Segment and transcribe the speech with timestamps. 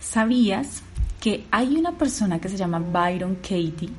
[0.00, 0.82] ¿Sabías
[1.20, 3.90] que hay una persona que se llama Byron Katie,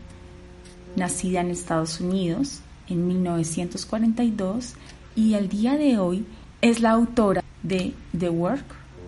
[0.96, 4.74] nacida en Estados Unidos en 1942
[5.16, 6.26] y al día de hoy
[6.60, 8.66] es la autora de The Work,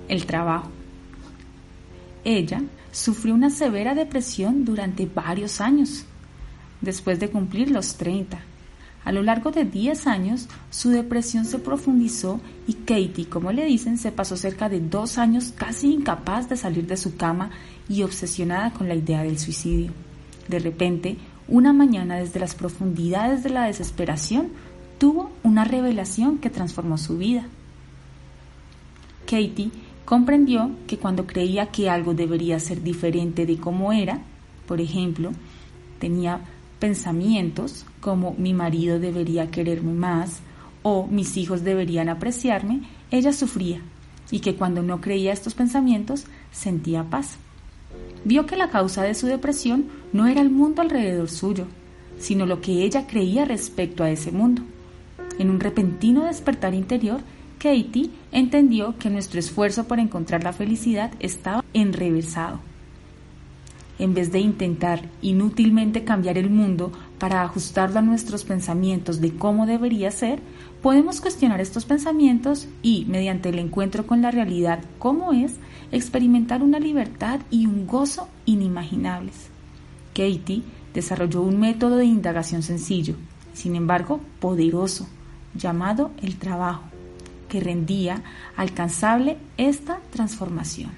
[0.07, 0.69] El Trabajo?
[2.23, 2.61] Ella
[2.91, 6.05] sufrió una severa depresión durante varios años,
[6.79, 8.39] después de cumplir los 30.
[9.05, 13.97] A lo largo de 10 años, su depresión se profundizó y Katie, como le dicen,
[13.97, 17.51] se pasó cerca de dos años casi incapaz de salir de su cama
[17.89, 19.91] y obsesionada con la idea del suicidio.
[20.47, 24.49] De repente, una mañana desde las profundidades de la desesperación,
[24.97, 27.45] tuvo una revelación que transformó su vida.
[29.25, 29.71] Katie
[30.05, 34.21] comprendió que cuando creía que algo debería ser diferente de como era,
[34.65, 35.31] por ejemplo,
[35.99, 36.41] tenía
[36.83, 40.41] pensamientos como mi marido debería quererme más
[40.81, 43.79] o mis hijos deberían apreciarme, ella sufría
[44.31, 47.37] y que cuando no creía estos pensamientos sentía paz.
[48.25, 51.67] Vio que la causa de su depresión no era el mundo alrededor suyo,
[52.19, 54.61] sino lo que ella creía respecto a ese mundo.
[55.39, 57.21] En un repentino despertar interior,
[57.59, 62.59] Katie entendió que nuestro esfuerzo por encontrar la felicidad estaba enrevesado
[63.99, 69.65] en vez de intentar inútilmente cambiar el mundo para ajustarlo a nuestros pensamientos de cómo
[69.65, 70.39] debería ser,
[70.81, 75.55] podemos cuestionar estos pensamientos y, mediante el encuentro con la realidad como es,
[75.91, 79.49] experimentar una libertad y un gozo inimaginables.
[80.13, 83.15] Katie desarrolló un método de indagación sencillo,
[83.53, 85.07] sin embargo poderoso,
[85.55, 86.83] llamado el trabajo,
[87.47, 88.23] que rendía
[88.55, 90.91] alcanzable esta transformación.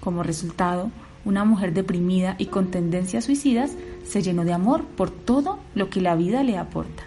[0.00, 0.90] Como resultado,
[1.24, 3.72] una mujer deprimida y con tendencias suicidas
[4.04, 7.04] se llenó de amor por todo lo que la vida le aporta.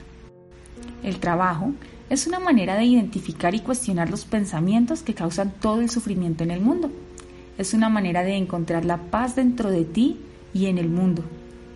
[1.04, 1.72] El trabajo
[2.10, 6.52] es una manera de identificar y cuestionar los pensamientos que causan todo el sufrimiento en
[6.52, 6.92] el mundo.
[7.58, 10.20] Es una manera de encontrar la paz dentro de ti
[10.54, 11.24] y en el mundo.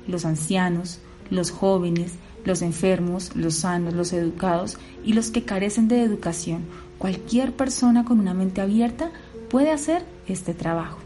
[0.08, 2.14] Los ancianos, los jóvenes,
[2.44, 6.66] los enfermos, los sanos, los educados y los que carecen de educación,
[6.98, 9.12] cualquier persona con una mente abierta
[9.50, 11.05] puede hacer este trabajo.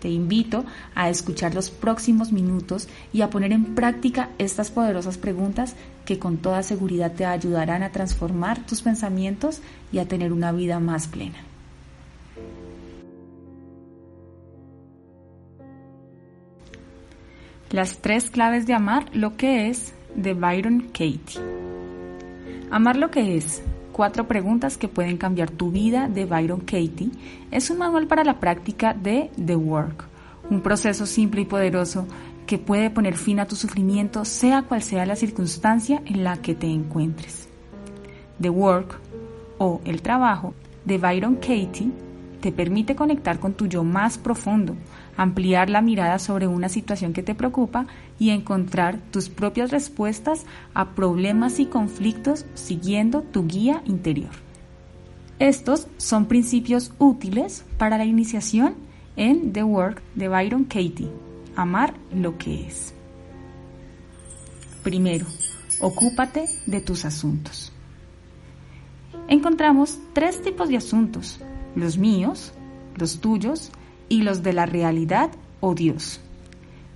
[0.00, 5.76] Te invito a escuchar los próximos minutos y a poner en práctica estas poderosas preguntas
[6.06, 9.60] que con toda seguridad te ayudarán a transformar tus pensamientos
[9.92, 11.38] y a tener una vida más plena.
[17.70, 21.40] Las tres claves de amar lo que es de Byron Katie.
[22.70, 23.62] Amar lo que es
[24.00, 27.10] Cuatro preguntas que pueden cambiar tu vida de Byron Katie
[27.50, 30.06] es un manual para la práctica de The Work,
[30.48, 32.06] un proceso simple y poderoso
[32.46, 36.54] que puede poner fin a tu sufrimiento sea cual sea la circunstancia en la que
[36.54, 37.50] te encuentres.
[38.40, 38.98] The Work
[39.58, 40.54] o el trabajo
[40.86, 41.92] de Byron Katie
[42.40, 44.76] te permite conectar con tu yo más profundo,
[45.18, 47.86] ampliar la mirada sobre una situación que te preocupa
[48.20, 50.44] y encontrar tus propias respuestas
[50.74, 54.30] a problemas y conflictos siguiendo tu guía interior.
[55.40, 58.74] Estos son principios útiles para la iniciación
[59.16, 61.10] en The Work de Byron Katie,
[61.56, 62.92] amar lo que es.
[64.82, 65.26] Primero,
[65.80, 67.72] ocúpate de tus asuntos.
[69.28, 71.40] Encontramos tres tipos de asuntos,
[71.74, 72.52] los míos,
[72.96, 73.70] los tuyos
[74.10, 76.20] y los de la realidad o Dios.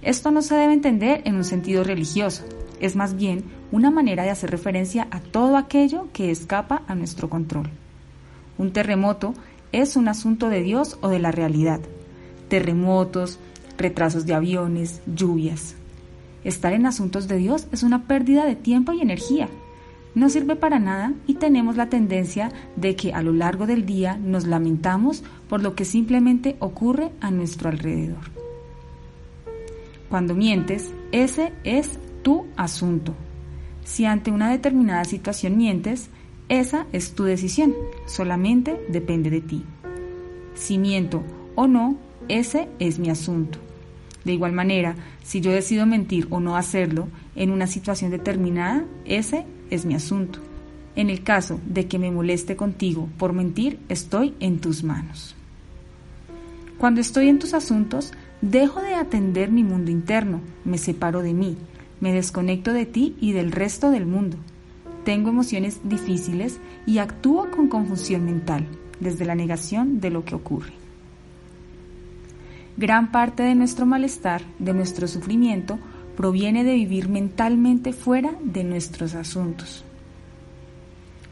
[0.04, 2.44] Esto no se debe entender en un sentido religioso,
[2.78, 3.42] es más bien
[3.72, 7.70] una manera de hacer referencia a todo aquello que escapa a nuestro control.
[8.59, 9.32] Un terremoto
[9.72, 11.80] es un asunto de Dios o de la realidad.
[12.48, 13.39] Terremotos,
[13.78, 15.74] retrasos de aviones, lluvias.
[16.45, 19.48] Estar en asuntos de Dios es una pérdida de tiempo y energía,
[20.15, 24.16] no sirve para nada y tenemos la tendencia de que a lo largo del día
[24.16, 28.43] nos lamentamos por lo que simplemente ocurre a nuestro alrededor.
[30.15, 33.16] Cuando mientes, ese es tu asunto.
[33.83, 36.09] Si ante una determinada situación mientes,
[36.49, 37.75] esa es tu decisión,
[38.07, 39.65] solamente depende de ti.
[40.55, 41.25] Si miento
[41.57, 41.97] o no,
[42.28, 43.59] ese es mi asunto.
[44.25, 44.95] De igual manera,
[45.25, 50.39] si yo decido mentir o no hacerlo en una situación determinada, ese es mi asunto.
[50.95, 55.34] En el caso de que me moleste contigo por mentir, estoy en tus manos.
[56.78, 58.13] Cuando estoy en tus asuntos,
[58.50, 61.56] dejo de atender mi mundo interno, me separo de mí,
[62.00, 64.36] me desconecto de ti y del resto del mundo.
[65.04, 68.66] Tengo emociones difíciles y actúo con confusión mental,
[69.00, 70.72] desde la negación de lo que ocurre.
[72.76, 75.78] Gran parte de nuestro malestar, de nuestro sufrimiento,
[76.16, 79.84] proviene de vivir mentalmente fuera de nuestros asuntos.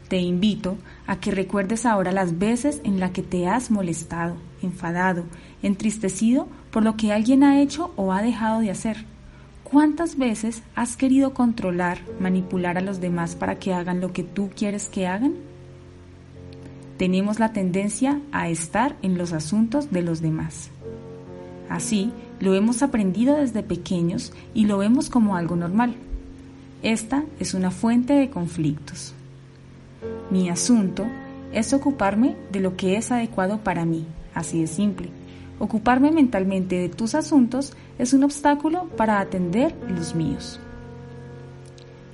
[0.07, 5.25] Te invito a que recuerdes ahora las veces en las que te has molestado, enfadado,
[5.61, 9.05] entristecido por lo que alguien ha hecho o ha dejado de hacer.
[9.63, 14.49] ¿Cuántas veces has querido controlar, manipular a los demás para que hagan lo que tú
[14.55, 15.35] quieres que hagan?
[16.97, 20.71] Tenemos la tendencia a estar en los asuntos de los demás.
[21.69, 25.93] Así, lo hemos aprendido desde pequeños y lo vemos como algo normal.
[26.81, 29.13] Esta es una fuente de conflictos.
[30.31, 31.05] Mi asunto
[31.51, 35.22] es ocuparme de lo que es adecuado para mí, así de simple.
[35.59, 40.59] Ocuparme mentalmente de tus asuntos es un obstáculo para atender los míos.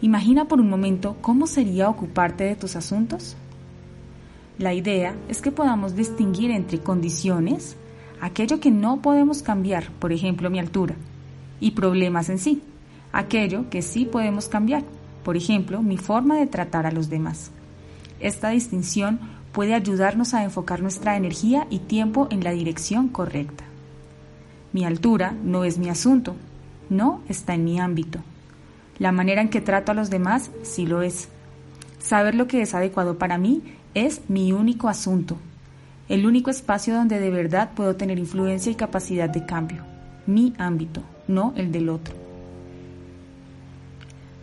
[0.01, 3.36] Imagina por un momento cómo sería ocuparte de tus asuntos.
[4.57, 7.75] La idea es que podamos distinguir entre condiciones,
[8.21, 10.95] aquello que no podemos cambiar, por ejemplo mi altura,
[11.59, 12.62] y problemas en sí,
[13.12, 14.83] aquello que sí podemos cambiar,
[15.24, 17.51] por ejemplo mi forma de tratar a los demás.
[18.19, 19.19] Esta distinción
[19.51, 23.63] puede ayudarnos a enfocar nuestra energía y tiempo en la dirección correcta.
[24.73, 26.35] Mi altura no es mi asunto,
[26.89, 28.19] no está en mi ámbito.
[28.99, 31.29] La manera en que trato a los demás sí lo es.
[31.99, 33.63] Saber lo que es adecuado para mí
[33.93, 35.37] es mi único asunto,
[36.07, 39.83] el único espacio donde de verdad puedo tener influencia y capacidad de cambio,
[40.25, 42.15] mi ámbito, no el del otro.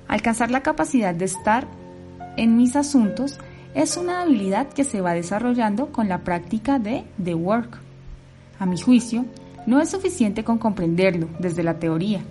[0.08, 1.66] Alcanzar la capacidad de estar
[2.36, 3.38] en mis asuntos
[3.76, 7.78] es una habilidad que se va desarrollando con la práctica de The Work.
[8.58, 9.26] A mi juicio,
[9.66, 12.22] no es suficiente con comprenderlo desde la teoría.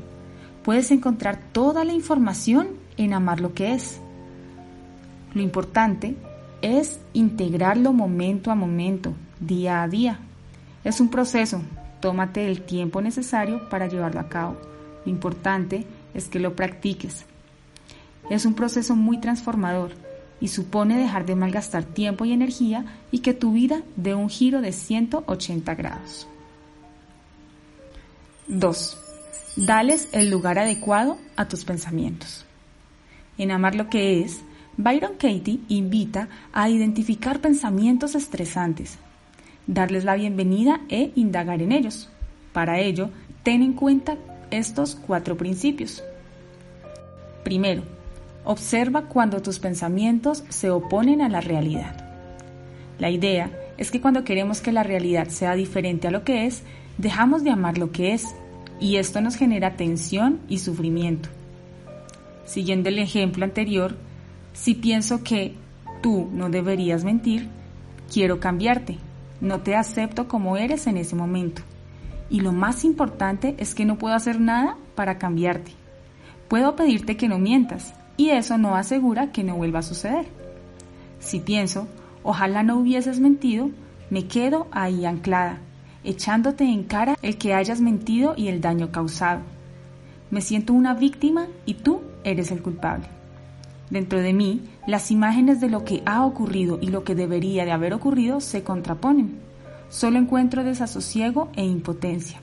[0.63, 3.99] Puedes encontrar toda la información en amar lo que es.
[5.35, 6.15] Lo importante
[6.63, 10.17] es integrarlo momento a momento, día a día.
[10.83, 11.61] Es un proceso,
[11.99, 14.57] tómate el tiempo necesario para llevarlo a cabo.
[15.05, 17.23] Lo importante es que lo practiques.
[18.31, 20.04] Es un proceso muy transformador
[20.39, 24.61] y supone dejar de malgastar tiempo y energía y que tu vida dé un giro
[24.61, 26.27] de 180 grados.
[28.47, 28.97] 2.
[29.55, 32.45] Dales el lugar adecuado a tus pensamientos.
[33.37, 34.41] En Amar lo que es,
[34.77, 38.97] Byron Katie invita a identificar pensamientos estresantes,
[39.67, 42.09] darles la bienvenida e indagar en ellos.
[42.51, 43.09] Para ello,
[43.43, 44.17] ten en cuenta
[44.51, 46.03] estos cuatro principios.
[47.43, 47.83] Primero,
[48.45, 51.95] Observa cuando tus pensamientos se oponen a la realidad.
[52.99, 56.63] La idea es que cuando queremos que la realidad sea diferente a lo que es,
[56.97, 58.35] dejamos de amar lo que es,
[58.79, 61.29] y esto nos genera tensión y sufrimiento.
[62.45, 63.97] Siguiendo el ejemplo anterior,
[64.53, 65.55] si pienso que
[66.01, 67.49] tú no deberías mentir,
[68.11, 68.97] quiero cambiarte,
[69.41, 71.63] no te acepto como eres en ese momento.
[72.29, 75.71] Y lo más importante es que no puedo hacer nada para cambiarte.
[76.47, 80.25] Puedo pedirte que no mientas, y eso no asegura que no vuelva a suceder.
[81.19, 81.87] Si pienso,
[82.23, 83.69] ojalá no hubieses mentido,
[84.09, 85.59] me quedo ahí anclada,
[86.03, 89.41] echándote en cara el que hayas mentido y el daño causado.
[90.31, 93.05] Me siento una víctima y tú eres el culpable.
[93.89, 97.71] Dentro de mí, las imágenes de lo que ha ocurrido y lo que debería de
[97.71, 99.39] haber ocurrido se contraponen.
[99.89, 102.39] Solo encuentro desasosiego e impotencia.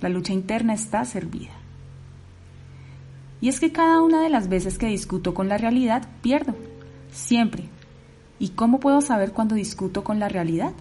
[0.00, 1.50] La lucha interna está servida.
[3.44, 6.54] Y es que cada una de las veces que discuto con la realidad, pierdo.
[7.12, 7.64] Siempre.
[8.38, 10.72] ¿Y cómo puedo saber cuando discuto con la realidad?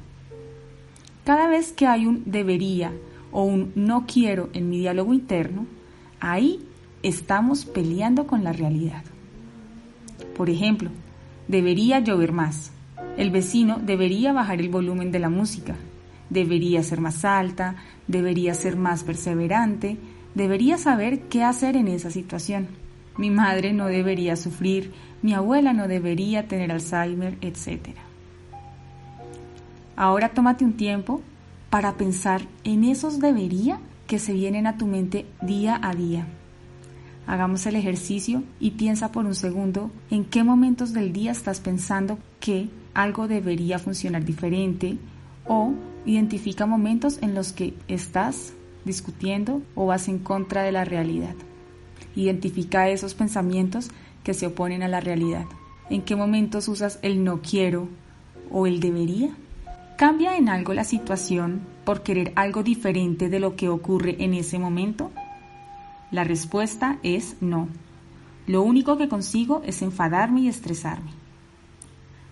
[1.26, 2.94] Cada vez que hay un debería
[3.34, 5.66] o un no quiero en mi diálogo interno,
[6.22, 6.66] ahí
[7.02, 9.04] estamos peleando con la realidad.
[10.34, 10.90] Por ejemplo,
[11.50, 12.72] debería llover más.
[13.18, 15.76] El vecino debería bajar el volumen de la música.
[16.30, 17.76] Debería ser más alta,
[18.08, 19.98] debería ser más perseverante,
[20.36, 22.68] debería saber qué hacer en esa situación.
[23.18, 27.96] Mi madre no debería sufrir, mi abuela no debería tener Alzheimer, etc.
[29.96, 31.22] Ahora tómate un tiempo
[31.70, 36.26] para pensar en esos debería que se vienen a tu mente día a día.
[37.26, 42.18] Hagamos el ejercicio y piensa por un segundo en qué momentos del día estás pensando
[42.40, 44.98] que algo debería funcionar diferente
[45.48, 45.74] o
[46.06, 48.54] identifica momentos en los que estás
[48.86, 51.36] discutiendo o vas en contra de la realidad.
[52.16, 53.90] Identifica esos pensamientos
[54.24, 55.46] que se oponen a la realidad.
[55.90, 57.88] ¿En qué momentos usas el no quiero
[58.52, 59.32] o el debería?
[59.98, 64.60] ¿Cambia en algo la situación por querer algo diferente de lo que ocurre en ese
[64.60, 65.12] momento?
[66.12, 67.68] La respuesta es no.
[68.48, 71.12] Lo único que consigo es enfadarme y estresarme.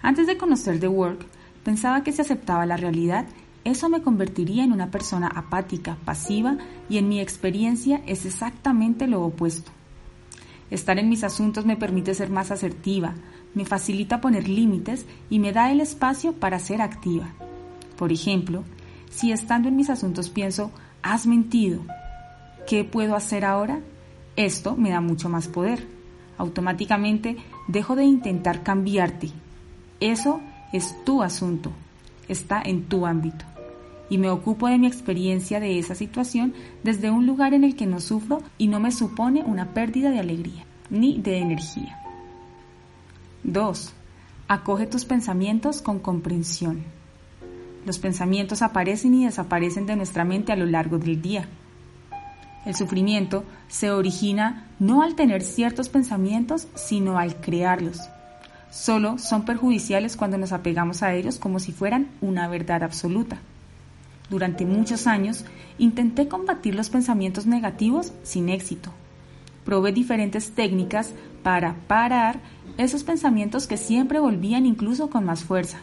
[0.01, 1.25] Antes de conocer The Work,
[1.63, 3.25] pensaba que si aceptaba la realidad,
[3.63, 6.57] eso me convertiría en una persona apática, pasiva
[6.89, 9.71] y en mi experiencia es exactamente lo opuesto.
[10.71, 13.13] Estar en mis asuntos me permite ser más asertiva,
[13.53, 17.27] me facilita poner límites y me da el espacio para ser activa.
[17.97, 18.63] Por ejemplo,
[19.11, 20.71] si estando en mis asuntos pienso,
[21.03, 21.81] has mentido,
[22.65, 23.81] ¿qué puedo hacer ahora?
[24.37, 25.87] Esto me da mucho más poder.
[26.37, 27.37] Automáticamente
[27.67, 29.29] dejo de intentar cambiarte.
[29.99, 30.41] Eso
[30.73, 31.71] es tu asunto,
[32.27, 33.50] está en tu ámbito.
[34.11, 36.53] Y me ocupo de mi experiencia de esa situación
[36.83, 40.19] desde un lugar en el que no sufro y no me supone una pérdida de
[40.19, 41.97] alegría ni de energía.
[43.43, 43.93] 2.
[44.49, 46.83] Acoge tus pensamientos con comprensión.
[47.85, 51.47] Los pensamientos aparecen y desaparecen de nuestra mente a lo largo del día.
[52.65, 58.01] El sufrimiento se origina no al tener ciertos pensamientos, sino al crearlos.
[58.69, 63.39] Solo son perjudiciales cuando nos apegamos a ellos como si fueran una verdad absoluta.
[64.31, 65.43] Durante muchos años
[65.77, 68.89] intenté combatir los pensamientos negativos sin éxito.
[69.65, 71.11] Probé diferentes técnicas
[71.43, 72.39] para parar
[72.77, 75.79] esos pensamientos que siempre volvían incluso con más fuerza.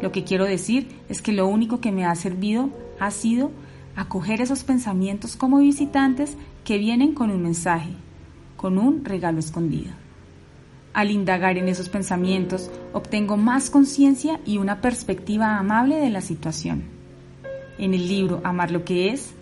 [0.00, 3.52] Lo que quiero decir es que lo único que me ha servido ha sido
[3.94, 7.90] acoger esos pensamientos como visitantes que vienen con un mensaje,
[8.56, 9.92] con un regalo escondido.
[10.94, 17.01] Al indagar en esos pensamientos, obtengo más conciencia y una perspectiva amable de la situación.
[17.82, 19.32] En el libro Amar lo que es,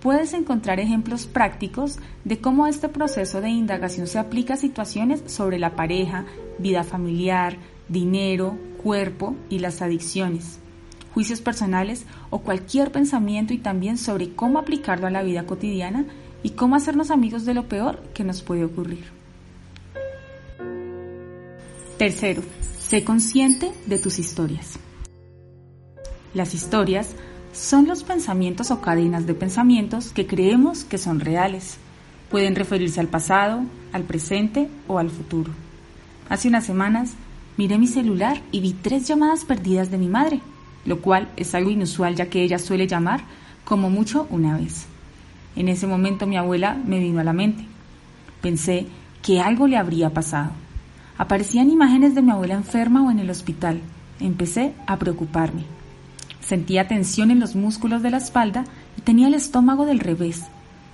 [0.00, 5.60] puedes encontrar ejemplos prácticos de cómo este proceso de indagación se aplica a situaciones sobre
[5.60, 6.24] la pareja,
[6.58, 7.58] vida familiar,
[7.88, 10.58] dinero, cuerpo y las adicciones,
[11.14, 16.06] juicios personales o cualquier pensamiento y también sobre cómo aplicarlo a la vida cotidiana
[16.42, 19.04] y cómo hacernos amigos de lo peor que nos puede ocurrir.
[21.98, 22.42] Tercero,
[22.80, 24.76] sé consciente de tus historias.
[26.34, 27.14] Las historias
[27.52, 31.78] son los pensamientos o cadenas de pensamientos que creemos que son reales.
[32.30, 35.52] Pueden referirse al pasado, al presente o al futuro.
[36.28, 37.14] Hace unas semanas
[37.56, 40.40] miré mi celular y vi tres llamadas perdidas de mi madre,
[40.84, 43.22] lo cual es algo inusual ya que ella suele llamar
[43.64, 44.86] como mucho una vez.
[45.56, 47.64] En ese momento mi abuela me vino a la mente.
[48.40, 48.86] Pensé
[49.22, 50.52] que algo le habría pasado.
[51.18, 53.80] Aparecían imágenes de mi abuela enferma o en el hospital.
[54.20, 55.79] Empecé a preocuparme.
[56.50, 58.64] Sentía tensión en los músculos de la espalda
[58.98, 60.46] y tenía el estómago del revés.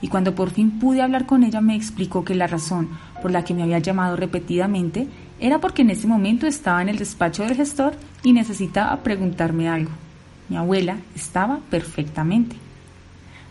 [0.02, 2.90] Y cuando por fin pude hablar con ella me explicó que la razón
[3.22, 5.08] por la que me había llamado repetidamente
[5.40, 9.92] era porque en ese momento estaba en el despacho del gestor y necesitaba preguntarme algo.
[10.50, 12.56] Mi abuela estaba perfectamente.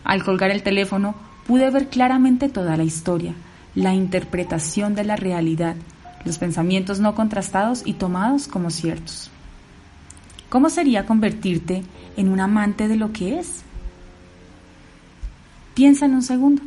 [0.04, 3.34] Al colgar el teléfono pude ver claramente toda la historia,
[3.74, 5.74] la interpretación de la realidad,
[6.24, 9.32] los pensamientos no contrastados y tomados como ciertos.
[10.56, 11.82] ¿Cómo sería convertirte
[12.16, 13.60] en un amante de lo que es?
[15.74, 16.62] Piensa en un segundo.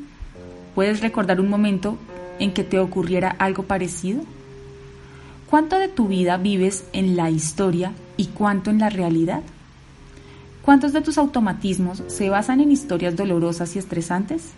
[0.75, 1.98] ¿Puedes recordar un momento
[2.38, 4.22] en que te ocurriera algo parecido?
[5.50, 9.41] ¿Cuánto de tu vida vives en la historia y cuánto en la realidad?
[10.62, 14.51] ¿Cuántos de tus automatismos se basan en historias dolorosas y estresantes?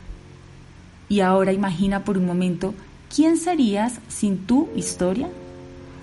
[1.08, 2.74] Y ahora imagina por un momento
[3.16, 5.30] quién serías sin tu historia.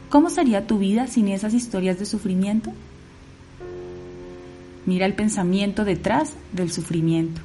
[0.08, 2.72] ¿Cómo sería tu vida sin esas historias de sufrimiento?
[4.88, 7.42] Mira el pensamiento detrás del sufrimiento.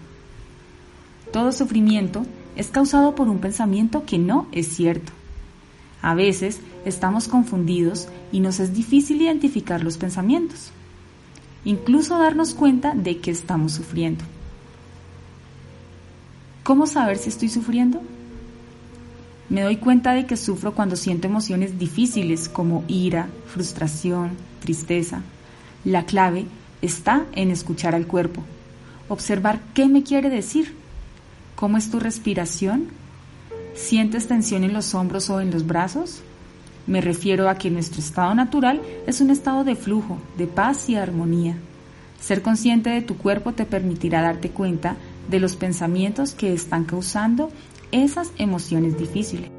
[1.34, 5.12] Todo sufrimiento es causado por un pensamiento que no es cierto.
[6.02, 10.72] A veces estamos confundidos y nos es difícil identificar los pensamientos,
[11.66, 14.24] incluso darnos cuenta de que estamos sufriendo.
[16.64, 18.02] ¿Cómo saber si estoy sufriendo?
[19.50, 24.30] Me doy cuenta de que sufro cuando siento emociones difíciles como ira, frustración,
[24.62, 25.24] tristeza.
[25.84, 26.46] La clave
[26.84, 28.44] está en escuchar al cuerpo,
[29.10, 30.76] observar qué me quiere decir,
[31.56, 32.90] cómo es tu respiración
[33.74, 36.22] ¿Sientes tensión en los hombros o en los brazos?
[36.86, 40.96] Me refiero a que nuestro estado natural es un estado de flujo, de paz y
[40.96, 41.58] armonía.
[42.20, 44.96] Ser consciente de tu cuerpo te permitirá darte cuenta
[45.30, 47.50] de los pensamientos que están causando
[47.92, 49.50] esas emociones difíciles.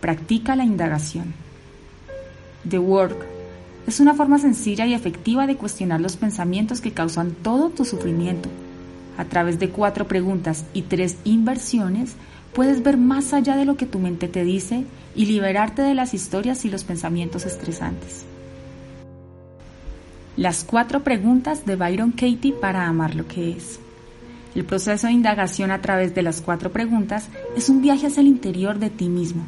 [0.00, 1.34] Practica la indagación.
[2.68, 3.39] The Work
[3.86, 8.48] es una forma sencilla y efectiva de cuestionar los pensamientos que causan todo tu sufrimiento.
[9.18, 12.16] A través de cuatro preguntas y tres inversiones,
[12.52, 14.84] Puedes ver más allá de lo que tu mente te dice
[15.14, 18.24] y liberarte de las historias y los pensamientos estresantes.
[20.36, 23.78] Las cuatro preguntas de Byron Katie para amar lo que es.
[24.54, 28.26] El proceso de indagación a través de las cuatro preguntas es un viaje hacia el
[28.26, 29.44] interior de ti mismo.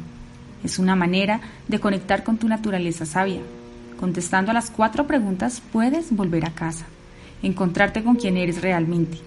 [0.63, 3.41] Es una manera de conectar con tu naturaleza sabia.
[4.03, 6.85] Contestando a las cuatro preguntas puedes volver a casa,
[7.41, 9.17] encontrarte con quien eres realmente,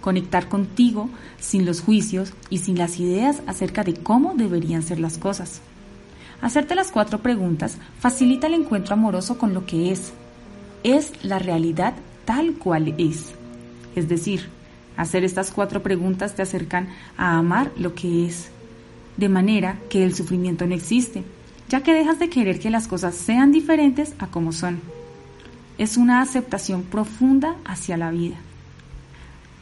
[0.00, 5.16] conectar contigo sin los juicios y sin las ideas acerca de cómo deberían ser las
[5.16, 5.60] cosas.
[6.42, 10.12] Hacerte las cuatro preguntas facilita el encuentro amoroso con lo que es,
[10.82, 13.32] es la realidad tal cual es.
[13.94, 14.48] Es decir,
[14.96, 18.48] hacer estas cuatro preguntas te acercan a amar lo que es,
[19.16, 21.22] de manera que el sufrimiento no existe,
[21.68, 24.80] ya que dejas de querer que las cosas sean diferentes a como son.
[25.78, 28.36] Es una aceptación profunda hacia la vida.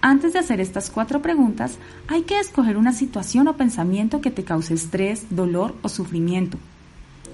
[0.00, 4.44] Antes de hacer estas cuatro preguntas, hay que escoger una situación o pensamiento que te
[4.44, 6.58] cause estrés, dolor o sufrimiento.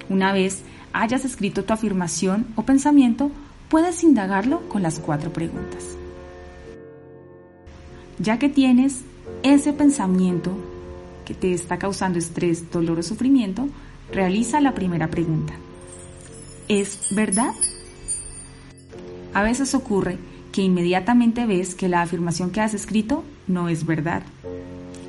[0.09, 0.63] Una vez
[0.93, 3.33] hayas escrito tu afirmación o pensamiento,
[3.69, 5.97] puedes indagarlo con las cuatro preguntas.
[8.19, 9.03] Ya que tienes
[9.43, 10.53] ese pensamiento
[11.25, 13.69] que te está causando estrés, dolor o sufrimiento,
[14.13, 15.55] realiza la primera pregunta.
[16.69, 17.53] ¿Es verdad?
[19.35, 20.19] A veces ocurre
[20.53, 24.23] que inmediatamente ves que la afirmación que has escrito no es verdad.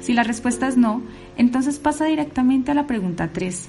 [0.01, 1.01] Si la respuesta es no,
[1.37, 3.67] entonces pasa directamente a la pregunta 3.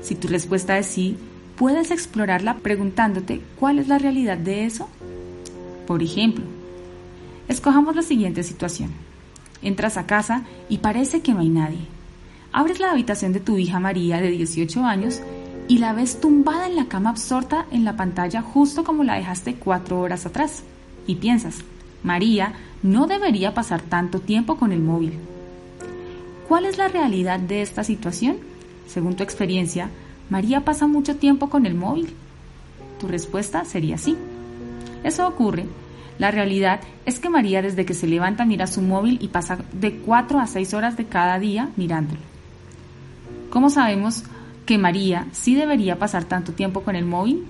[0.00, 1.16] Si tu respuesta es sí,
[1.56, 4.88] puedes explorarla preguntándote cuál es la realidad de eso.
[5.86, 6.44] Por ejemplo,
[7.48, 8.90] escojamos la siguiente situación.
[9.62, 11.86] Entras a casa y parece que no hay nadie.
[12.52, 15.20] Abres la habitación de tu hija María de 18 años
[15.68, 19.54] y la ves tumbada en la cama absorta en la pantalla justo como la dejaste
[19.54, 20.62] cuatro horas atrás.
[21.06, 21.60] Y piensas,
[22.02, 25.14] María no debería pasar tanto tiempo con el móvil.
[26.46, 28.36] ¿Cuál es la realidad de esta situación?
[28.86, 29.88] Según tu experiencia,
[30.28, 32.10] María pasa mucho tiempo con el móvil.
[33.00, 34.14] Tu respuesta sería sí.
[35.04, 35.64] Eso ocurre.
[36.18, 39.96] La realidad es que María desde que se levanta mira su móvil y pasa de
[40.00, 42.31] 4 a 6 horas de cada día mirándolo.
[43.52, 44.24] ¿Cómo sabemos
[44.66, 47.44] que María sí debería pasar tanto tiempo con el móvil?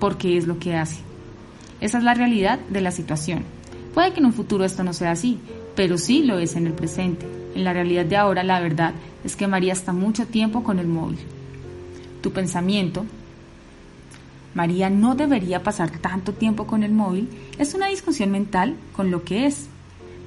[0.00, 1.00] Porque es lo que hace.
[1.80, 3.44] Esa es la realidad de la situación.
[3.94, 5.38] Puede que en un futuro esto no sea así,
[5.76, 7.26] pero sí lo es en el presente.
[7.54, 10.88] En la realidad de ahora la verdad es que María está mucho tiempo con el
[10.88, 11.18] móvil
[12.22, 13.04] tu pensamiento,
[14.54, 19.24] María no debería pasar tanto tiempo con el móvil, es una discusión mental con lo
[19.24, 19.66] que es.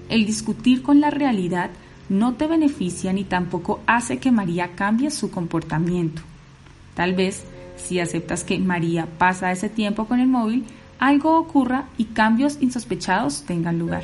[0.09, 1.71] El discutir con la realidad
[2.09, 6.21] no te beneficia ni tampoco hace que María cambie su comportamiento.
[6.93, 7.43] Tal vez,
[7.77, 10.65] si aceptas que María pasa ese tiempo con el móvil,
[10.99, 14.03] algo ocurra y cambios insospechados tengan lugar.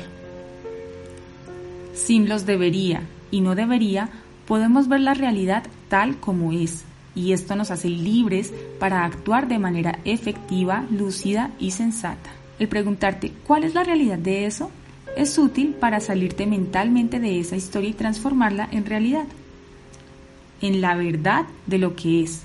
[1.94, 4.08] Sin los debería y no debería,
[4.46, 6.84] podemos ver la realidad tal como es,
[7.14, 12.30] y esto nos hace libres para actuar de manera efectiva, lúcida y sensata.
[12.58, 14.70] El preguntarte cuál es la realidad de eso
[15.16, 19.26] es útil para salirte mentalmente de esa historia y transformarla en realidad,
[20.60, 22.42] en la verdad de lo que es,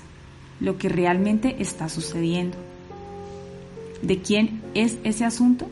[0.60, 2.56] lo que realmente está sucediendo.
[4.02, 5.66] ¿De quién es ese asunto?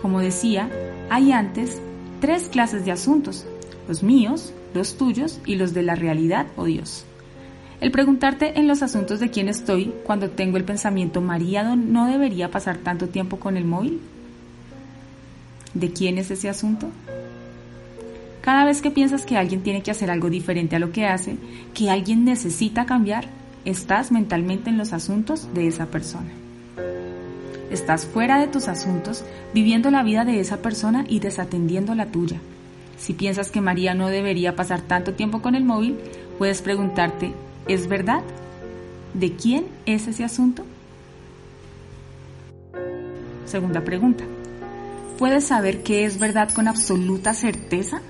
[0.00, 0.70] Como decía,
[1.08, 1.80] hay antes
[2.20, 3.46] tres clases de asuntos,
[3.88, 7.04] los míos, los tuyos y los de la realidad o Dios.
[7.80, 12.50] El preguntarte en los asuntos de quién estoy cuando tengo el pensamiento María no debería
[12.50, 14.00] pasar tanto tiempo con el móvil.
[15.76, 16.88] ¿De quién es ese asunto?
[18.40, 21.36] Cada vez que piensas que alguien tiene que hacer algo diferente a lo que hace,
[21.74, 23.26] que alguien necesita cambiar,
[23.66, 26.30] estás mentalmente en los asuntos de esa persona.
[27.70, 32.40] Estás fuera de tus asuntos, viviendo la vida de esa persona y desatendiendo la tuya.
[32.96, 35.98] Si piensas que María no debería pasar tanto tiempo con el móvil,
[36.38, 37.34] puedes preguntarte,
[37.68, 38.22] ¿es verdad?
[39.12, 40.64] ¿De quién es ese asunto?
[43.44, 44.24] Segunda pregunta.
[45.18, 48.02] ¿Puedes saber qué es verdad con absoluta certeza?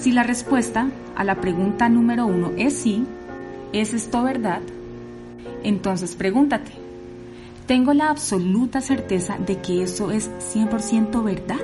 [0.00, 3.04] Si la respuesta a la pregunta número uno es sí,
[3.72, 4.60] ¿es esto verdad?
[5.64, 6.70] Entonces pregúntate,
[7.66, 11.60] ¿tengo la absoluta certeza de que eso es 100% verdad?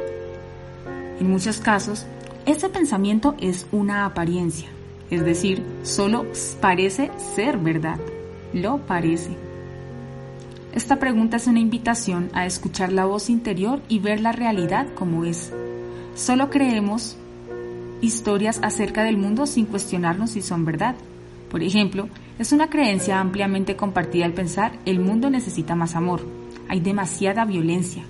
[1.21, 2.05] En muchos casos,
[2.47, 4.71] ese pensamiento es una apariencia,
[5.09, 6.27] es decir, solo
[6.61, 8.01] parece ser verdad,
[8.53, 9.50] lo parece.
[10.73, 15.25] Esta pregunta es una invitación a escuchar la voz interior y ver la realidad como
[15.25, 15.53] es.
[16.15, 17.17] Solo creemos
[18.01, 20.95] historias acerca del mundo sin cuestionarnos si son verdad.
[21.51, 26.21] Por ejemplo, es una creencia ampliamente compartida al pensar el mundo necesita más amor.
[26.69, 28.05] Hay demasiada violencia.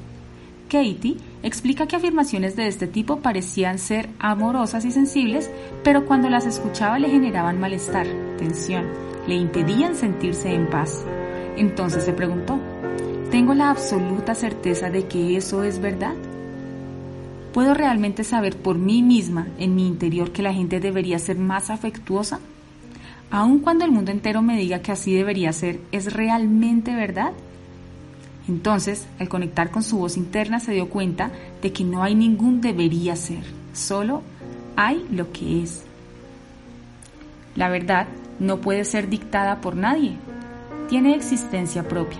[0.68, 5.50] Katie explica que afirmaciones de este tipo parecían ser amorosas y sensibles,
[5.82, 8.06] pero cuando las escuchaba le generaban malestar,
[8.38, 8.84] tensión,
[9.26, 11.04] le impedían sentirse en paz.
[11.60, 12.58] Entonces se preguntó,
[13.30, 16.14] ¿tengo la absoluta certeza de que eso es verdad?
[17.52, 21.68] ¿Puedo realmente saber por mí misma, en mi interior, que la gente debería ser más
[21.68, 22.40] afectuosa?
[23.30, 27.32] Aun cuando el mundo entero me diga que así debería ser, ¿es realmente verdad?
[28.48, 32.62] Entonces, al conectar con su voz interna, se dio cuenta de que no hay ningún
[32.62, 33.44] debería ser,
[33.74, 34.22] solo
[34.76, 35.82] hay lo que es.
[37.54, 38.06] La verdad
[38.38, 40.16] no puede ser dictada por nadie,
[40.90, 42.18] tiene existencia propia.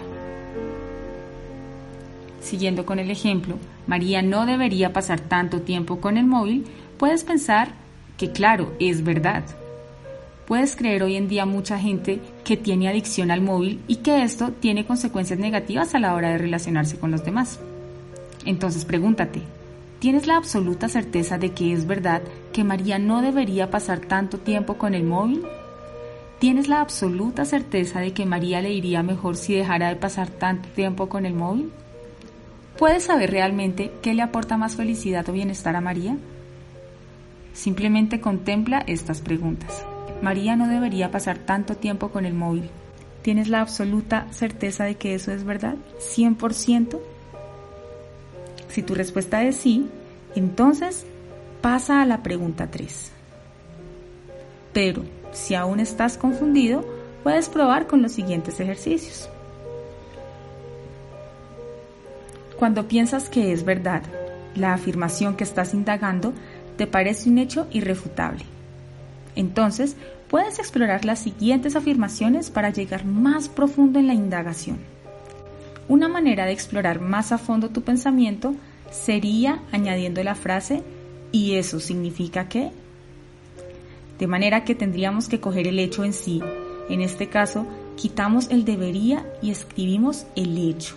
[2.41, 3.57] Siguiendo con el ejemplo,
[3.89, 6.65] María no debería pasar tanto tiempo con el móvil,
[6.97, 7.73] puedes pensar
[8.17, 9.43] que claro, es verdad.
[10.47, 14.53] Puedes creer hoy en día mucha gente que tiene adicción al móvil y que esto
[14.53, 17.59] tiene consecuencias negativas a la hora de relacionarse con los demás.
[18.45, 19.43] Entonces pregúntate,
[19.99, 24.79] ¿tienes la absoluta certeza de que es verdad que María no debería pasar tanto tiempo
[24.79, 25.43] con el móvil?
[26.41, 30.71] ¿Tienes la absoluta certeza de que María le iría mejor si dejara de pasar tanto
[30.71, 31.71] tiempo con el móvil?
[32.79, 36.17] ¿Puedes saber realmente qué le aporta más felicidad o bienestar a María?
[37.53, 39.85] Simplemente contempla estas preguntas.
[40.23, 42.71] María no debería pasar tanto tiempo con el móvil.
[43.21, 45.77] ¿Tienes la absoluta certeza de que eso es verdad?
[45.99, 47.01] ¿100%?
[48.69, 49.91] Si tu respuesta es sí,
[50.35, 51.05] entonces
[51.61, 53.13] pasa a la pregunta 3.
[54.73, 56.85] Pero, si aún estás confundido,
[57.23, 59.29] puedes probar con los siguientes ejercicios.
[62.59, 64.03] Cuando piensas que es verdad,
[64.55, 66.33] la afirmación que estás indagando
[66.77, 68.45] te parece un hecho irrefutable.
[69.37, 69.97] Entonces,
[70.29, 74.79] puedes explorar las siguientes afirmaciones para llegar más profundo en la indagación.
[75.89, 78.55] Una manera de explorar más a fondo tu pensamiento
[78.91, 80.83] sería añadiendo la frase
[81.33, 82.71] ¿y eso significa qué?
[84.21, 86.43] De manera que tendríamos que coger el hecho en sí.
[86.91, 90.95] En este caso, quitamos el debería y escribimos el hecho.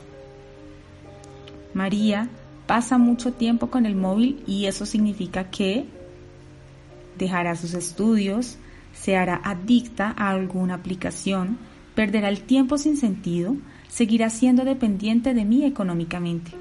[1.73, 2.27] María
[2.67, 5.85] pasa mucho tiempo con el móvil y eso significa que
[7.17, 8.57] dejará sus estudios,
[8.93, 11.57] se hará adicta a alguna aplicación,
[11.95, 13.55] perderá el tiempo sin sentido,
[13.87, 16.51] seguirá siendo dependiente de mí económicamente.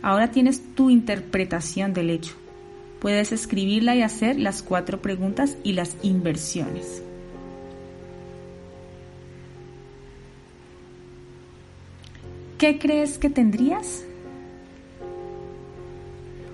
[0.00, 2.37] Ahora tienes tu interpretación del hecho.
[3.00, 7.02] Puedes escribirla y hacer las cuatro preguntas y las inversiones.
[12.58, 14.04] ¿Qué crees que tendrías?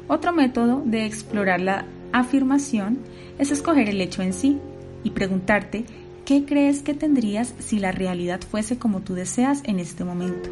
[0.07, 2.99] Otro método de explorar la afirmación
[3.39, 4.59] es escoger el hecho en sí
[5.03, 5.87] y preguntarte
[6.27, 10.51] qué crees que tendrías si la realidad fuese como tú deseas en este momento.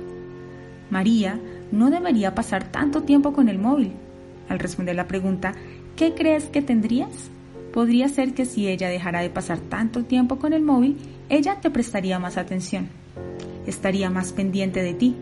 [0.91, 1.39] María
[1.71, 3.93] no debería pasar tanto tiempo con el móvil.
[4.49, 5.55] Al responder la pregunta,
[5.97, 7.31] ¿qué crees que tendrías?
[7.73, 11.71] Podría ser que si ella dejara de pasar tanto tiempo con el móvil, ella te
[11.71, 12.89] prestaría más atención,
[13.67, 15.17] estaría más pendiente de ti.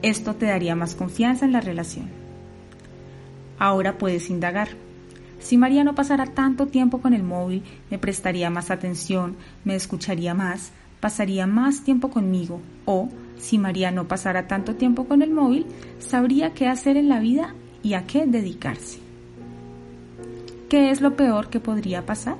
[0.00, 2.06] Esto te daría más confianza en la relación.
[3.58, 4.68] Ahora puedes indagar.
[5.38, 10.34] Si María no pasara tanto tiempo con el móvil, me prestaría más atención, me escucharía
[10.34, 12.60] más, pasaría más tiempo conmigo.
[12.86, 15.66] O, si María no pasara tanto tiempo con el móvil,
[15.98, 19.01] sabría qué hacer en la vida y a qué dedicarse.
[20.72, 22.38] ¿Qué es lo peor que podría pasar?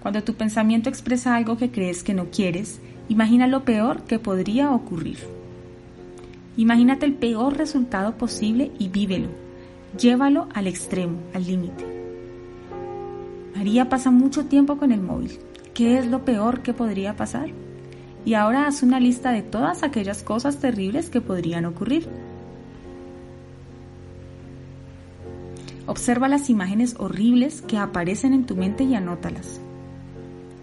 [0.00, 4.70] Cuando tu pensamiento expresa algo que crees que no quieres, imagina lo peor que podría
[4.70, 5.18] ocurrir.
[6.56, 9.28] Imagínate el peor resultado posible y vívelo.
[9.98, 11.84] Llévalo al extremo, al límite.
[13.54, 15.38] María pasa mucho tiempo con el móvil.
[15.74, 17.50] ¿Qué es lo peor que podría pasar?
[18.24, 22.08] Y ahora haz una lista de todas aquellas cosas terribles que podrían ocurrir.
[25.90, 29.60] Observa las imágenes horribles que aparecen en tu mente y anótalas.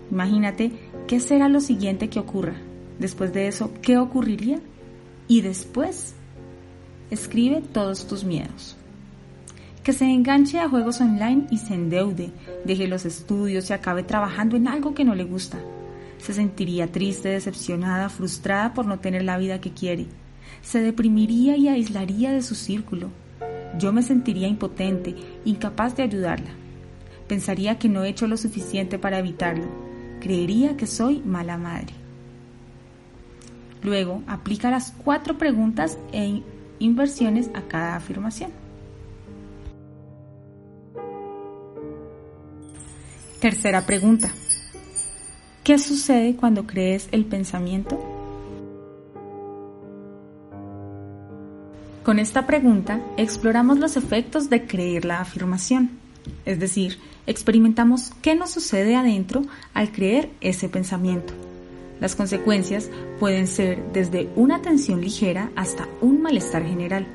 [0.09, 0.71] Imagínate
[1.05, 2.55] qué será lo siguiente que ocurra.
[2.97, 4.61] Después de eso, ¿qué ocurriría?
[5.27, 6.15] y después
[7.11, 8.77] escribe todos tus miedos.
[9.83, 12.31] Que se enganche a juegos online y se endeude,
[12.65, 15.59] deje los estudios y acabe trabajando en algo que no le gusta.
[16.17, 20.07] Se sentiría triste, decepcionada, frustrada por no tener la vida que quiere.
[20.61, 23.09] Se deprimiría y aislaría de su círculo.
[23.77, 26.49] Yo me sentiría impotente, incapaz de ayudarla.
[27.27, 29.65] Pensaría que no he hecho lo suficiente para evitarlo.
[30.19, 31.93] Creería que soy mala madre.
[33.83, 36.41] Luego, aplica las cuatro preguntas e
[36.79, 38.51] inversiones a cada afirmación.
[43.39, 44.31] Tercera pregunta.
[45.63, 48.16] ¿Qué sucede cuando crees el pensamiento?
[52.07, 55.89] Con esta pregunta exploramos los efectos de creer la afirmación,
[56.45, 59.41] es decir, experimentamos qué nos sucede adentro
[59.73, 61.33] al creer ese pensamiento.
[61.99, 62.89] Las consecuencias
[63.19, 67.05] pueden ser desde una tensión ligera hasta un malestar general,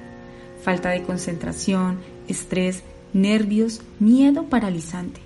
[0.63, 1.97] falta de concentración,
[2.29, 2.83] estrés,
[3.15, 5.23] nervios, miedo paralizante.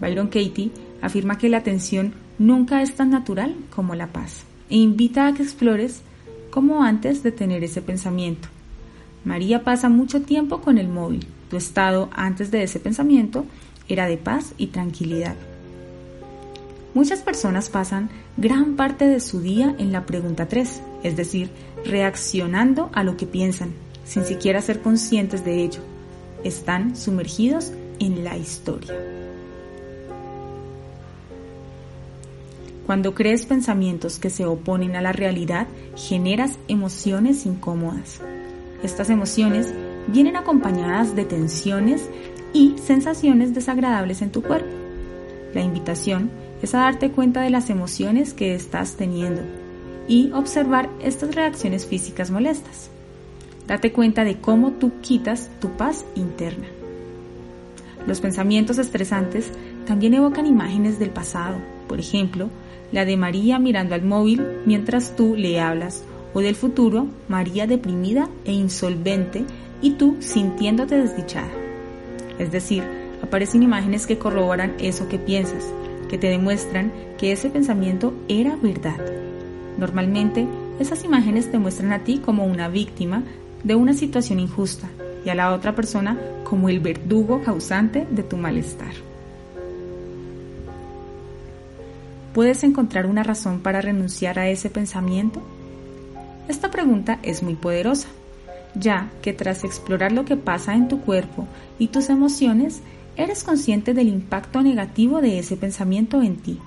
[0.00, 5.28] Byron Katie afirma que la tensión nunca es tan natural como la paz e invita
[5.28, 6.02] a que explores
[6.50, 8.48] como antes de tener ese pensamiento.
[9.24, 11.26] María pasa mucho tiempo con el móvil.
[11.50, 13.44] Tu estado antes de ese pensamiento
[13.88, 15.36] era de paz y tranquilidad.
[16.94, 21.50] Muchas personas pasan gran parte de su día en la pregunta 3, es decir,
[21.84, 23.72] reaccionando a lo que piensan,
[24.04, 25.80] sin siquiera ser conscientes de ello.
[26.44, 28.94] Están sumergidos en la historia.
[32.84, 38.20] Cuando crees pensamientos que se oponen a la realidad, generas emociones incómodas.
[38.82, 39.72] Estas emociones
[40.08, 42.08] vienen acompañadas de tensiones
[42.52, 44.70] y sensaciones desagradables en tu cuerpo.
[45.54, 46.30] La invitación
[46.62, 49.42] es a darte cuenta de las emociones que estás teniendo
[50.08, 52.90] y observar estas reacciones físicas molestas.
[53.66, 56.66] Date cuenta de cómo tú quitas tu paz interna.
[58.06, 59.50] Los pensamientos estresantes
[59.86, 62.48] también evocan imágenes del pasado, por ejemplo,
[62.90, 68.28] la de María mirando al móvil mientras tú le hablas, o del futuro, María deprimida
[68.44, 69.44] e insolvente
[69.80, 71.50] y tú sintiéndote desdichada.
[72.38, 72.82] Es decir,
[73.22, 75.64] aparecen imágenes que corroboran eso que piensas,
[76.08, 79.00] que te demuestran que ese pensamiento era verdad.
[79.78, 80.46] Normalmente,
[80.78, 83.22] esas imágenes te muestran a ti como una víctima
[83.62, 84.88] de una situación injusta
[85.24, 88.92] y a la otra persona como el verdugo causante de tu malestar.
[92.34, 95.42] ¿Puedes encontrar una razón para renunciar a ese pensamiento?
[96.48, 98.08] Esta pregunta es muy poderosa,
[98.74, 101.46] ya que tras explorar lo que pasa en tu cuerpo
[101.78, 102.82] y tus emociones,
[103.16, 106.58] eres consciente del impacto negativo de ese pensamiento en ti.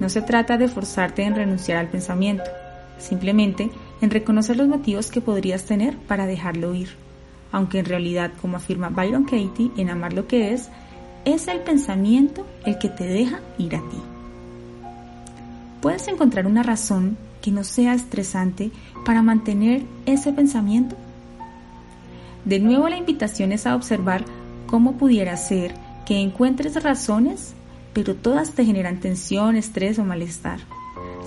[0.00, 2.50] No se trata de forzarte en renunciar al pensamiento,
[2.98, 6.88] simplemente en reconocer los motivos que podrías tener para dejarlo ir,
[7.52, 10.68] aunque en realidad, como afirma Byron Katie en Amar lo que es,
[11.24, 13.98] es el pensamiento el que te deja ir a ti.
[15.80, 17.16] ¿Puedes encontrar una razón
[17.46, 18.72] que no sea estresante
[19.04, 20.96] para mantener ese pensamiento?
[22.44, 24.24] De nuevo la invitación es a observar
[24.66, 25.72] ¿Cómo pudiera ser
[26.06, 27.54] que encuentres razones,
[27.92, 30.58] pero todas te generan tensión, estrés o malestar?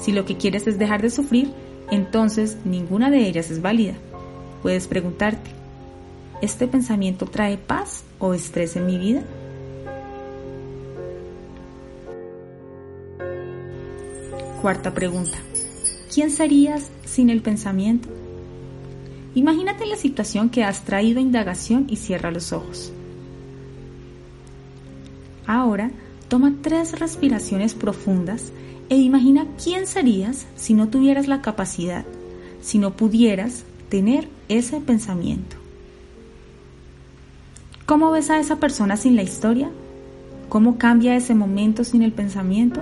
[0.01, 1.53] Si lo que quieres es dejar de sufrir,
[1.89, 3.93] entonces ninguna de ellas es válida.
[4.61, 5.51] Puedes preguntarte,
[6.41, 9.21] ¿este pensamiento trae paz o estrés en mi vida?
[14.61, 15.37] Cuarta pregunta.
[16.11, 18.09] ¿Quién serías sin el pensamiento?
[19.35, 22.91] Imagínate la situación que has traído a indagación y cierra los ojos.
[25.45, 25.91] Ahora,
[26.27, 28.51] toma tres respiraciones profundas
[28.89, 32.05] e imagina quién serías si no tuvieras la capacidad,
[32.59, 35.57] si no pudieras tener ese pensamiento.
[37.85, 39.69] ¿Cómo ves a esa persona sin la historia?
[40.49, 42.81] ¿Cómo cambia ese momento sin el pensamiento?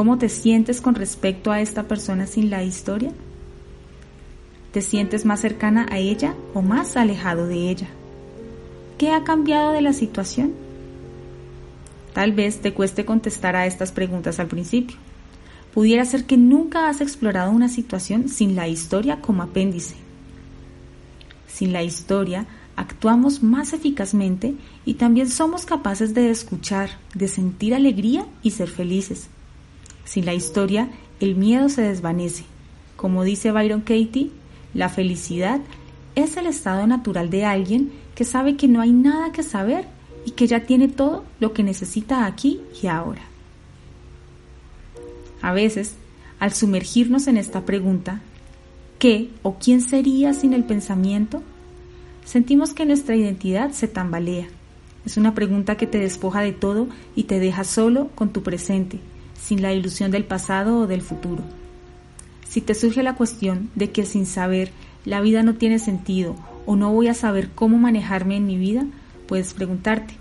[0.00, 3.12] ¿Cómo te sientes con respecto a esta persona sin la historia?
[4.72, 7.86] ¿Te sientes más cercana a ella o más alejado de ella?
[8.96, 10.54] ¿Qué ha cambiado de la situación?
[12.14, 14.96] Tal vez te cueste contestar a estas preguntas al principio.
[15.74, 19.96] Pudiera ser que nunca has explorado una situación sin la historia como apéndice.
[21.46, 24.54] Sin la historia, actuamos más eficazmente
[24.86, 29.28] y también somos capaces de escuchar, de sentir alegría y ser felices.
[30.04, 30.88] Sin la historia,
[31.20, 32.44] el miedo se desvanece.
[32.96, 34.30] Como dice Byron Katie,
[34.74, 35.60] la felicidad
[36.14, 39.86] es el estado natural de alguien que sabe que no hay nada que saber
[40.24, 43.22] y que ya tiene todo lo que necesita aquí y ahora.
[45.42, 45.94] A veces,
[46.38, 48.20] al sumergirnos en esta pregunta,
[48.98, 51.42] ¿qué o quién sería sin el pensamiento?
[52.24, 54.46] Sentimos que nuestra identidad se tambalea.
[55.06, 59.00] Es una pregunta que te despoja de todo y te deja solo con tu presente,
[59.40, 61.42] sin la ilusión del pasado o del futuro.
[62.48, 64.72] Si te surge la cuestión de que sin saber
[65.04, 68.84] la vida no tiene sentido o no voy a saber cómo manejarme en mi vida,
[69.26, 70.14] puedes preguntarte,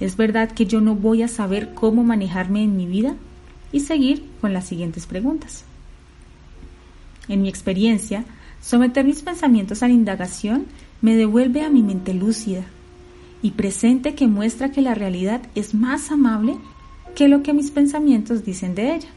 [0.00, 3.14] ¿es verdad que yo no voy a saber cómo manejarme en mi vida?
[3.72, 5.64] Y seguir con las siguientes preguntas.
[7.28, 8.24] En mi experiencia,
[8.60, 10.66] someter mis pensamientos a la indagación
[11.00, 12.62] me devuelve a mi mente lúcida
[13.42, 16.56] y presente que muestra que la realidad es más amable
[17.16, 19.08] que lo que mis pensamientos dicen de ella.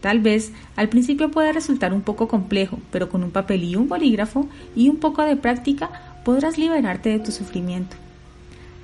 [0.00, 3.88] Tal vez al principio pueda resultar un poco complejo, pero con un papel y un
[3.88, 5.90] bolígrafo y un poco de práctica
[6.24, 7.96] podrás liberarte de tu sufrimiento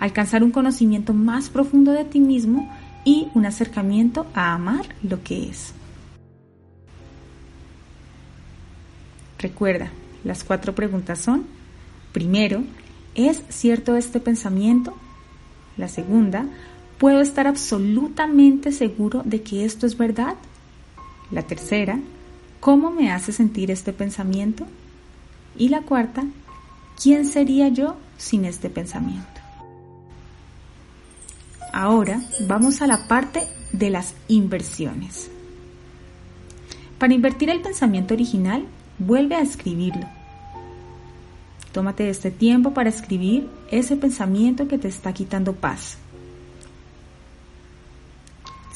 [0.02, 2.68] alcanzar un conocimiento más profundo de ti mismo
[3.04, 5.74] y un acercamiento a amar lo que es.
[9.38, 9.90] Recuerda,
[10.24, 11.44] las cuatro preguntas son,
[12.10, 12.64] primero,
[13.14, 14.92] ¿es cierto este pensamiento?
[15.76, 16.46] La segunda,
[17.02, 20.36] ¿puedo estar absolutamente seguro de que esto es verdad?
[21.32, 21.98] La tercera,
[22.60, 24.68] ¿cómo me hace sentir este pensamiento?
[25.58, 26.24] Y la cuarta,
[27.02, 29.40] ¿quién sería yo sin este pensamiento?
[31.72, 35.28] Ahora vamos a la parte de las inversiones.
[37.00, 38.64] Para invertir el pensamiento original
[38.98, 40.06] Vuelve a escribirlo.
[41.72, 45.98] Tómate este tiempo para escribir ese pensamiento que te está quitando paz.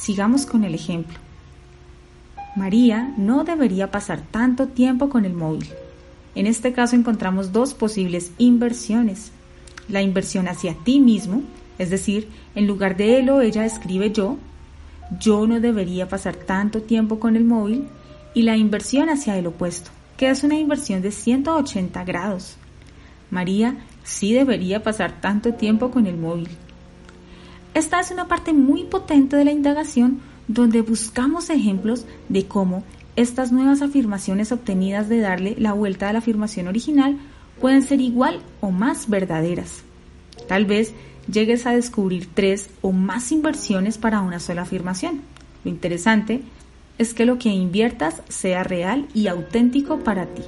[0.07, 1.19] Sigamos con el ejemplo.
[2.55, 5.67] María no debería pasar tanto tiempo con el móvil.
[6.37, 9.33] En este caso encontramos dos posibles inversiones.
[9.89, 11.43] La inversión hacia ti mismo,
[11.77, 14.37] es decir, en lugar de él o ella escribe yo,
[15.19, 17.89] yo no debería pasar tanto tiempo con el móvil,
[18.33, 22.59] y la inversión hacia el opuesto, que es una inversión de 180 grados.
[23.33, 26.51] María sí debería pasar tanto tiempo con el móvil.
[27.77, 32.85] Esta es una parte muy potente de la indagación donde buscamos ejemplos de cómo
[33.17, 37.19] estas nuevas afirmaciones obtenidas de darle la vuelta a la afirmación original
[37.61, 39.83] pueden ser igual o más verdaderas.
[40.49, 40.95] Tal vez
[41.31, 45.21] llegues a descubrir tres o más inversiones para una sola afirmación.
[45.63, 46.41] Lo interesante
[46.97, 50.45] es que lo que inviertas sea real y auténtico para ti.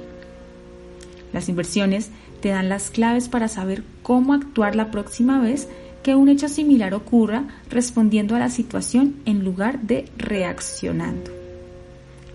[1.31, 2.09] Las inversiones
[2.41, 5.67] te dan las claves para saber cómo actuar la próxima vez
[6.03, 11.31] que un hecho similar ocurra respondiendo a la situación en lugar de reaccionando.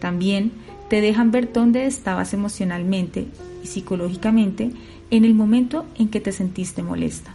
[0.00, 0.53] También
[0.88, 3.27] te dejan ver dónde estabas emocionalmente
[3.62, 4.70] y psicológicamente
[5.11, 7.35] en el momento en que te sentiste molesta.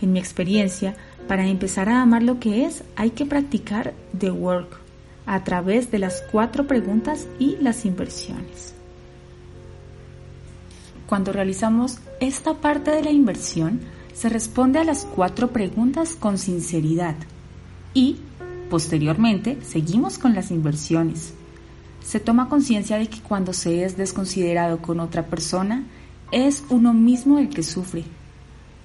[0.00, 4.78] En mi experiencia, para empezar a amar lo que es, hay que practicar the work
[5.26, 8.74] a través de las cuatro preguntas y las inversiones.
[11.06, 13.80] Cuando realizamos esta parte de la inversión,
[14.18, 17.14] se responde a las cuatro preguntas con sinceridad
[17.94, 18.16] y,
[18.68, 21.34] posteriormente, seguimos con las inversiones.
[22.04, 25.84] Se toma conciencia de que cuando se es desconsiderado con otra persona,
[26.32, 28.02] es uno mismo el que sufre.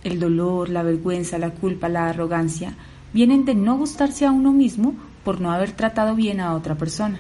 [0.04, 2.76] El dolor, la vergüenza, la culpa, la arrogancia
[3.12, 4.94] vienen de no gustarse a uno mismo
[5.24, 7.20] por no haber tratado bien a otra persona.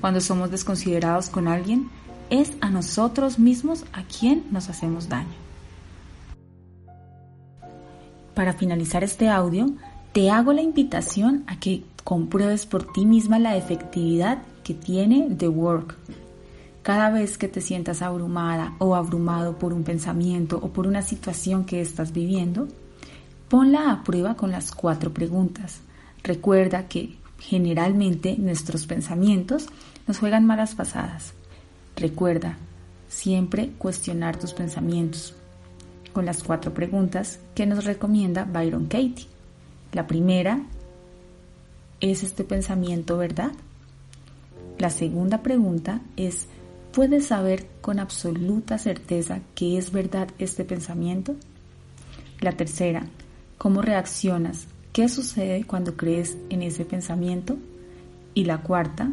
[0.00, 1.90] Cuando somos desconsiderados con alguien,
[2.30, 5.49] es a nosotros mismos a quien nos hacemos daño.
[8.34, 9.70] Para finalizar este audio,
[10.12, 15.48] te hago la invitación a que compruebes por ti misma la efectividad que tiene The
[15.48, 15.96] Work.
[16.82, 21.64] Cada vez que te sientas abrumada o abrumado por un pensamiento o por una situación
[21.64, 22.68] que estás viviendo,
[23.48, 25.80] ponla a prueba con las cuatro preguntas.
[26.22, 29.66] Recuerda que Generalmente nuestros pensamientos
[30.06, 31.32] nos juegan malas pasadas.
[31.96, 32.58] Recuerda
[33.08, 35.34] siempre cuestionar tus pensamientos
[36.12, 39.26] con las cuatro preguntas que nos recomienda Byron Katie.
[39.92, 40.62] La primera,
[42.00, 43.52] ¿es este pensamiento verdad?
[44.78, 46.46] La segunda pregunta es,
[46.92, 51.36] ¿puedes saber con absoluta certeza que es verdad este pensamiento?
[52.40, 53.06] La tercera,
[53.58, 57.56] ¿cómo reaccionas ¿Qué sucede cuando crees en ese pensamiento?
[58.34, 59.12] Y la cuarta,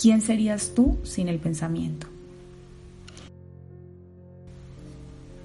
[0.00, 2.06] ¿quién serías tú sin el pensamiento?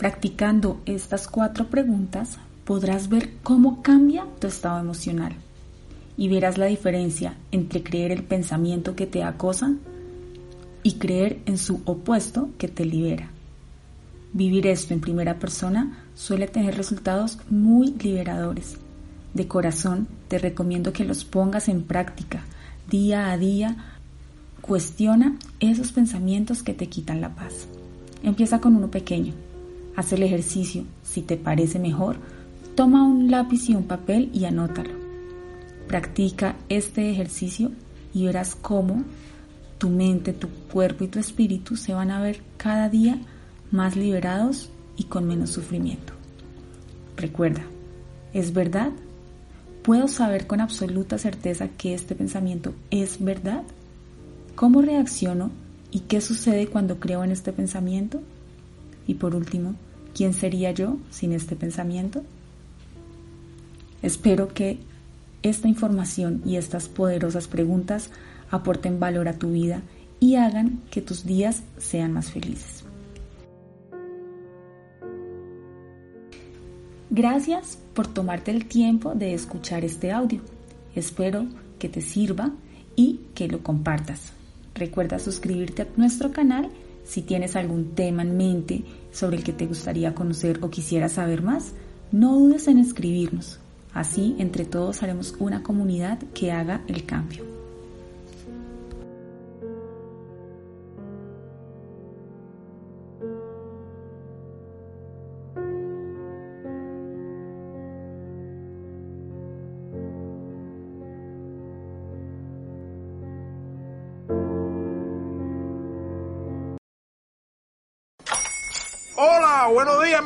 [0.04, 5.32] Practicando estas cuatro preguntas podrás ver cómo cambia tu estado emocional
[6.18, 9.76] y verás la diferencia entre creer el pensamiento que te acosa
[10.84, 13.30] y creer en su opuesto que te libera.
[14.34, 18.76] Vivir esto en primera persona suele tener resultados muy liberadores
[19.34, 22.44] de corazón te recomiendo que los pongas en práctica
[22.90, 23.78] día a día.
[24.60, 27.70] Cuestiona esos pensamientos que te quitan la paz.
[28.22, 29.34] Empieza con uno pequeño.
[29.96, 30.84] Haz el ejercicio.
[31.04, 32.18] Si te parece mejor,
[32.76, 34.94] toma un lápiz y un papel y anótalo.
[35.88, 37.72] Practica este ejercicio
[38.14, 39.04] y verás cómo
[39.78, 43.20] tu mente, tu cuerpo y tu espíritu se van a ver cada día
[43.72, 46.14] más liberados y con menos sufrimiento.
[47.18, 47.64] Recuerda,
[48.34, 48.92] es verdad
[49.84, 53.64] ¿Puedo saber con absoluta certeza que este pensamiento es verdad?
[54.56, 55.52] ¿Cómo reacciono
[55.92, 58.22] y qué sucede cuando creo en este pensamiento?
[59.08, 59.76] Y por último,
[60.14, 62.24] ¿quién sería yo sin este pensamiento?
[64.02, 64.80] Espero que
[65.44, 68.10] esta información y estas poderosas preguntas
[68.50, 69.82] aporten valor a tu vida
[70.20, 72.84] y hagan que tus días sean más felices.
[77.10, 80.42] Gracias por tomarte el tiempo de escuchar este audio.
[80.96, 81.46] Espero
[81.78, 82.52] que te sirva
[82.96, 84.34] y que lo compartas.
[84.74, 86.70] Recuerda suscribirte a nuestro canal
[87.06, 91.42] si tienes algún tema en mente sobre el que te gustaría conocer o quisieras saber
[91.42, 91.74] más.
[92.12, 93.60] No dudes en escribirnos.
[93.94, 97.53] Así, entre todos haremos una comunidad que haga el cambio.